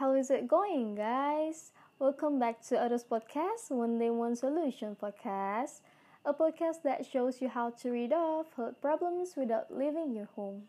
How 0.00 0.14
is 0.14 0.30
it 0.30 0.48
going, 0.48 0.94
guys? 0.94 1.72
Welcome 1.98 2.38
back 2.38 2.66
to 2.68 2.80
Others 2.80 3.04
Podcast, 3.04 3.68
One 3.68 3.98
Day 3.98 4.08
One 4.08 4.34
Solution 4.34 4.96
Podcast, 4.96 5.82
a 6.24 6.32
podcast 6.32 6.84
that 6.84 7.04
shows 7.04 7.42
you 7.42 7.50
how 7.50 7.68
to 7.82 7.90
read 7.90 8.14
off 8.14 8.46
health 8.56 8.80
problems 8.80 9.34
without 9.36 9.66
leaving 9.68 10.14
your 10.16 10.30
home. 10.34 10.62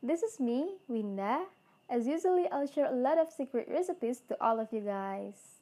This 0.00 0.22
is 0.22 0.38
me, 0.38 0.76
Winda. 0.86 1.46
As 1.90 2.06
usually, 2.06 2.48
I'll 2.52 2.68
share 2.68 2.86
a 2.86 2.94
lot 2.94 3.18
of 3.18 3.32
secret 3.32 3.66
recipes 3.68 4.22
to 4.28 4.40
all 4.40 4.60
of 4.60 4.68
you 4.70 4.82
guys. 4.82 5.58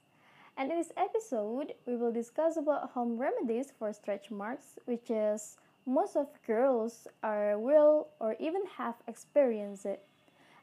And 0.58 0.70
in 0.70 0.76
this 0.76 0.92
episode, 0.94 1.72
we 1.86 1.96
will 1.96 2.12
discuss 2.12 2.58
about 2.58 2.90
home 2.90 3.16
remedies 3.16 3.72
for 3.78 3.90
stretch 3.94 4.30
marks, 4.30 4.78
which 4.84 5.08
is 5.08 5.56
most 5.86 6.16
of 6.16 6.26
girls 6.46 7.08
are 7.22 7.58
will 7.58 8.08
or 8.20 8.36
even 8.38 8.60
have 8.76 8.96
experienced 9.08 9.86
it. 9.86 10.04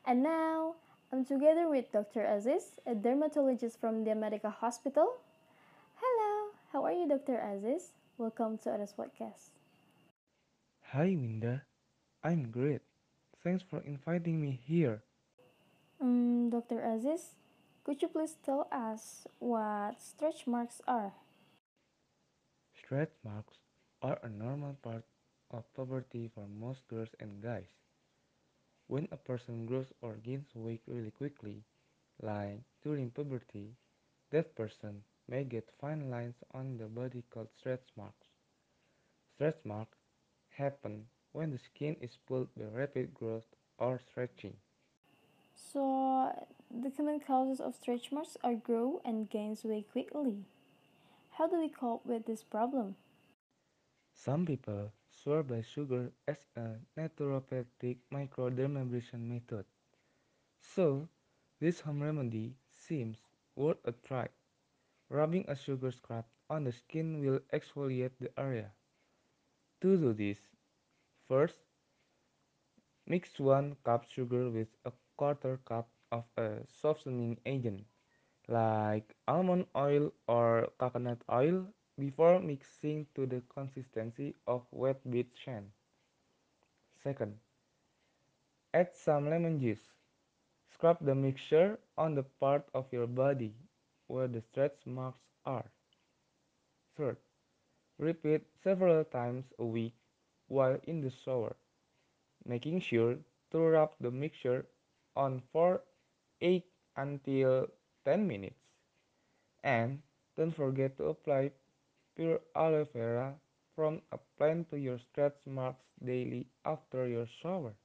And 0.05 0.21
now, 0.21 0.75
I'm 1.11 1.23
together 1.23 1.69
with 1.69 1.91
Dr. 1.93 2.25
Aziz, 2.25 2.73
a 2.85 2.93
dermatologist 2.93 3.79
from 3.79 4.03
the 4.03 4.13
Medical 4.13 4.49
Hospital. 4.51 5.07
Hello, 5.95 6.51
how 6.73 6.83
are 6.83 6.91
you, 6.91 7.07
Dr. 7.07 7.39
Aziz? 7.39 7.93
Welcome 8.17 8.57
to 8.59 8.71
Others 8.71 8.93
Podcast. 8.97 9.55
Hi, 10.91 11.15
Winda. 11.15 11.63
I'm 12.23 12.51
great. 12.51 12.81
Thanks 13.41 13.63
for 13.63 13.79
inviting 13.87 14.41
me 14.41 14.59
here. 14.67 15.01
Um, 16.01 16.49
Dr. 16.49 16.83
Aziz, 16.83 17.35
could 17.85 18.01
you 18.01 18.09
please 18.09 18.35
tell 18.43 18.67
us 18.69 19.25
what 19.39 20.01
stretch 20.01 20.45
marks 20.45 20.81
are? 20.87 21.13
Stretch 22.75 23.13
marks 23.23 23.59
are 24.01 24.19
a 24.23 24.29
normal 24.29 24.75
part 24.83 25.05
of 25.51 25.63
puberty 25.73 26.29
for 26.35 26.45
most 26.47 26.85
girls 26.89 27.15
and 27.21 27.41
guys. 27.41 27.71
When 28.87 29.07
a 29.11 29.17
person 29.17 29.65
grows 29.67 29.93
or 30.01 30.15
gains 30.15 30.55
weight 30.55 30.81
really 30.87 31.11
quickly, 31.11 31.63
like 32.21 32.61
during 32.81 33.11
puberty, 33.11 33.75
that 34.31 34.55
person 34.55 35.03
may 35.27 35.43
get 35.43 35.71
fine 35.79 36.09
lines 36.09 36.43
on 36.53 36.77
the 36.77 36.87
body 36.87 37.23
called 37.29 37.49
stretch 37.57 37.89
marks. 37.95 38.27
Stretch 39.35 39.63
marks 39.63 39.99
happen 40.49 41.07
when 41.31 41.51
the 41.51 41.57
skin 41.59 41.95
is 42.01 42.17
pulled 42.25 42.53
by 42.55 42.65
rapid 42.65 43.13
growth 43.13 43.45
or 43.77 43.99
stretching. 43.99 44.57
So, 45.55 46.47
the 46.71 46.89
common 46.89 47.19
causes 47.19 47.59
of 47.59 47.75
stretch 47.75 48.11
marks 48.11 48.37
are 48.43 48.53
grow 48.55 49.01
and 49.03 49.29
gains 49.29 49.63
weight 49.63 49.91
quickly. 49.91 50.45
How 51.31 51.47
do 51.47 51.59
we 51.59 51.69
cope 51.69 52.05
with 52.05 52.25
this 52.25 52.43
problem? 52.43 52.95
Some 54.27 54.45
people 54.45 54.91
swear 55.09 55.43
by 55.43 55.61
sugar 55.61 56.11
as 56.27 56.45
a 56.57 56.75
naturopathic 56.97 57.99
microdermabrasion 58.11 59.21
method. 59.21 59.65
So, 60.59 61.09
this 61.59 61.81
home 61.81 62.03
remedy 62.03 62.57
seems 62.75 63.23
worth 63.55 63.79
a 63.85 63.93
try. 63.93 64.29
Rubbing 65.09 65.45
a 65.49 65.55
sugar 65.55 65.91
scrub 65.91 66.25
on 66.49 66.65
the 66.65 66.73
skin 66.73 67.21
will 67.21 67.39
exfoliate 67.53 68.17
the 68.19 68.31
area. 68.39 68.73
To 69.81 69.97
do 69.97 70.13
this, 70.13 70.37
first, 71.27 71.59
mix 73.07 73.39
1 73.39 73.75
cup 73.83 74.05
sugar 74.07 74.51
with 74.51 74.67
a 74.85 74.91
quarter 75.17 75.57
cup 75.65 75.89
of 76.11 76.25
a 76.37 76.61
softening 76.67 77.39
agent 77.45 77.87
like 78.47 79.15
almond 79.27 79.67
oil 79.75 80.13
or 80.27 80.69
coconut 80.77 81.23
oil 81.31 81.67
before 81.97 82.39
mixing 82.39 83.07
to 83.15 83.25
the 83.25 83.41
consistency 83.49 84.35
of 84.47 84.65
wet 84.71 85.01
beet 85.09 85.31
shan. 85.35 85.71
Second, 87.03 87.39
add 88.73 88.93
some 88.95 89.29
lemon 89.29 89.59
juice. 89.59 89.93
Scrub 90.69 90.97
the 91.01 91.15
mixture 91.15 91.79
on 91.97 92.15
the 92.15 92.23
part 92.23 92.67
of 92.73 92.91
your 92.91 93.07
body 93.07 93.53
where 94.07 94.27
the 94.27 94.41
stretch 94.41 94.85
marks 94.85 95.21
are. 95.45 95.71
Third, 96.95 97.17
repeat 97.97 98.47
several 98.55 99.03
times 99.03 99.53
a 99.57 99.65
week 99.65 99.95
while 100.47 100.79
in 100.83 101.01
the 101.01 101.09
shower, 101.09 101.55
making 102.45 102.79
sure 102.79 103.17
to 103.51 103.59
rub 103.59 103.93
the 103.99 104.11
mixture 104.11 104.67
on 105.15 105.41
for 105.51 105.83
8 106.41 106.65
until 106.95 107.67
10 108.05 108.27
minutes. 108.27 108.59
And 109.63 110.01
don't 110.35 110.51
forget 110.55 110.97
to 110.97 111.05
apply 111.05 111.51
pure 112.17 112.41
aloe 112.55 112.85
vera 112.85 113.39
from 113.75 114.01
a 114.11 114.17
plant 114.37 114.69
to 114.71 114.77
your 114.77 114.99
stretch 114.99 115.47
marks 115.47 115.85
daily 116.03 116.49
after 116.65 117.07
your 117.07 117.27
shower. 117.27 117.77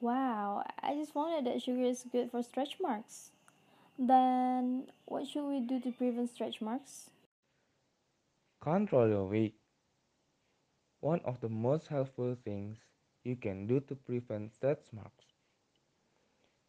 Wow, 0.00 0.64
I 0.80 0.94
just 0.94 1.12
found 1.14 1.46
that 1.46 1.62
sugar 1.62 1.82
is 1.82 2.04
good 2.10 2.30
for 2.30 2.42
stretch 2.42 2.78
marks. 2.80 3.32
Then, 3.98 4.90
what 5.06 5.26
should 5.28 5.46
we 5.48 5.60
do 5.60 5.80
to 5.80 5.92
prevent 5.92 6.30
stretch 6.30 6.60
marks? 6.60 7.10
Control 8.60 9.08
your 9.08 9.26
weight. 9.28 9.58
One 11.00 11.20
of 11.24 11.40
the 11.40 11.50
most 11.50 11.88
helpful 11.88 12.34
things 12.34 12.86
you 13.24 13.36
can 13.36 13.66
do 13.66 13.80
to 13.80 13.96
prevent 13.96 14.52
stretch 14.52 14.92
marks, 14.92 15.34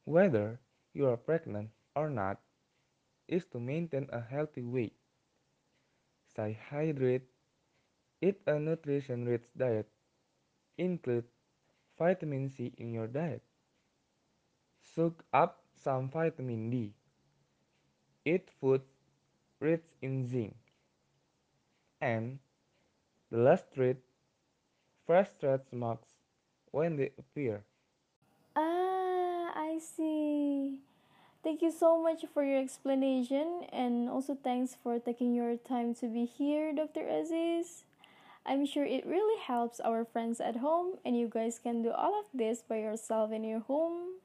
whether 0.06 0.60
you 0.94 1.06
are 1.08 1.18
pregnant 1.18 1.72
or 1.96 2.10
not, 2.10 2.42
is 3.28 3.46
to 3.48 3.60
maintain 3.60 4.10
a 4.12 4.22
healthy 4.22 4.64
weight. 4.64 4.98
Stay 6.34 6.58
hydrated, 6.72 7.22
eat 8.20 8.42
a 8.48 8.60
nutrition-rich 8.60 9.44
diet, 9.56 9.88
include 10.78 11.26
vitamin 11.98 12.50
C 12.50 12.74
in 12.78 12.92
your 12.92 13.08
diet, 13.08 13.44
soak 14.96 15.24
up 15.32 15.64
some 15.76 16.10
vitamin 16.10 16.72
D, 16.72 16.94
eat 18.26 18.50
food 18.60 18.82
rich 19.60 19.86
in 20.02 20.28
zinc, 20.28 20.56
and 22.02 22.40
the 23.30 23.38
last 23.38 23.72
trait, 23.74 23.98
fresh 25.06 25.30
stretch 25.30 25.72
marks 25.72 26.10
when 26.72 26.96
they 26.98 27.12
appear. 27.20 27.64
Ah, 28.56 29.54
I 29.56 29.78
see. 29.80 30.80
Thank 31.44 31.62
you 31.62 31.72
so 31.72 32.02
much 32.02 32.24
for 32.34 32.44
your 32.44 32.60
explanation 32.60 33.66
and 33.72 34.10
also 34.10 34.38
thanks 34.42 34.78
for 34.82 34.98
taking 34.98 35.36
your 35.36 35.58
time 35.58 35.94
to 35.96 36.08
be 36.08 36.26
here, 36.26 36.74
Dr. 36.74 37.06
Aziz. 37.08 37.84
I'm 38.46 38.66
sure 38.66 38.86
it 38.86 39.06
really 39.06 39.40
helps 39.42 39.80
our 39.82 40.06
friends 40.06 40.40
at 40.40 40.58
home 40.58 40.98
and 41.06 41.18
you 41.18 41.28
guys 41.28 41.60
can 41.60 41.82
do 41.82 41.92
all 41.92 42.18
of 42.20 42.26
this 42.34 42.62
by 42.62 42.78
yourself 42.78 43.32
in 43.32 43.44
your 43.44 43.60
home. 43.60 44.20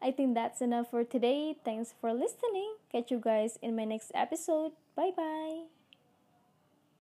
I 0.00 0.12
think 0.12 0.34
that's 0.34 0.60
enough 0.60 0.90
for 0.90 1.04
today. 1.04 1.56
Thanks 1.64 1.92
for 2.00 2.12
listening. 2.12 2.74
Catch 2.90 3.10
you 3.10 3.18
guys 3.18 3.58
in 3.60 3.76
my 3.76 3.84
next 3.84 4.12
episode. 4.14 4.72
Bye 4.96 5.10
bye. 5.16 5.79